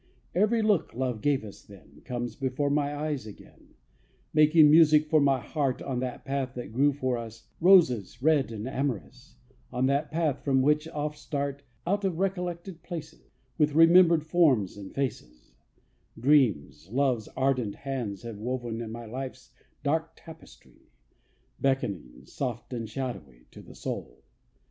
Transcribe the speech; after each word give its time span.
Every 0.33 0.63
look 0.63 0.95
love 0.95 1.21
gave 1.21 1.43
us 1.45 1.61
then 1.61 2.01
Comes 2.05 2.35
before 2.35 2.71
my 2.71 2.95
eyes 2.95 3.27
again, 3.27 3.75
Making 4.33 4.71
music 4.71 5.05
for 5.05 5.21
my 5.21 5.39
heart 5.39 5.79
On 5.79 5.99
that 5.99 6.25
path, 6.25 6.55
that 6.55 6.71
grew 6.73 6.91
for 6.91 7.19
us 7.19 7.45
Roses, 7.59 8.19
red 8.19 8.51
and 8.51 8.67
amorous, 8.67 9.35
On 9.71 9.85
that 9.85 10.09
path, 10.09 10.43
from 10.43 10.63
which 10.63 10.87
oft 10.87 11.19
start, 11.19 11.61
Out 11.85 12.03
of 12.03 12.17
recollected 12.17 12.81
places, 12.81 13.29
With 13.59 13.75
remembered 13.75 14.25
forms 14.25 14.75
and 14.75 14.91
faces, 14.91 15.53
Dreams, 16.19 16.89
love's 16.91 17.27
ardent 17.37 17.75
hands 17.75 18.23
have 18.23 18.39
woven 18.39 18.81
In 18.81 18.91
my 18.91 19.05
life's 19.05 19.51
dark 19.83 20.13
tapestry, 20.15 20.89
Beckoning, 21.59 22.25
soft 22.25 22.73
and 22.73 22.89
shadowy, 22.89 23.45
To 23.51 23.61
the 23.61 23.75
soul. 23.75 24.23